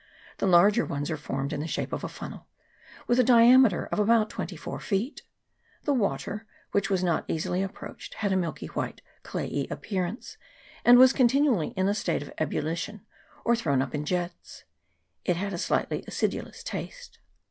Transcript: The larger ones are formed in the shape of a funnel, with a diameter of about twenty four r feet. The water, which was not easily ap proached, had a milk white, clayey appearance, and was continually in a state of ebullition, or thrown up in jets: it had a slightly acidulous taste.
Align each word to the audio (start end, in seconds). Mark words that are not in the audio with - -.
The 0.39 0.47
larger 0.47 0.83
ones 0.83 1.11
are 1.11 1.15
formed 1.15 1.53
in 1.53 1.59
the 1.59 1.67
shape 1.67 1.93
of 1.93 2.03
a 2.03 2.07
funnel, 2.09 2.47
with 3.05 3.19
a 3.19 3.23
diameter 3.23 3.85
of 3.91 3.99
about 3.99 4.31
twenty 4.31 4.55
four 4.55 4.73
r 4.77 4.79
feet. 4.79 5.21
The 5.83 5.93
water, 5.93 6.47
which 6.71 6.89
was 6.89 7.03
not 7.03 7.23
easily 7.27 7.61
ap 7.63 7.75
proached, 7.75 8.15
had 8.15 8.31
a 8.31 8.35
milk 8.35 8.61
white, 8.75 9.03
clayey 9.21 9.67
appearance, 9.69 10.37
and 10.83 10.97
was 10.97 11.13
continually 11.13 11.67
in 11.77 11.87
a 11.87 11.93
state 11.93 12.23
of 12.23 12.33
ebullition, 12.39 13.05
or 13.45 13.55
thrown 13.55 13.79
up 13.83 13.93
in 13.93 14.03
jets: 14.03 14.63
it 15.23 15.35
had 15.35 15.53
a 15.53 15.59
slightly 15.59 16.03
acidulous 16.07 16.63
taste. 16.63 17.19